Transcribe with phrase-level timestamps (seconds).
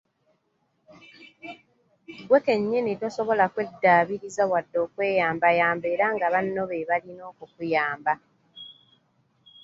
[2.23, 8.13] Ggwe kennyini tosobola kweddaabiriza wadde okweyambayamba era nga banno beebalina okukuyamba.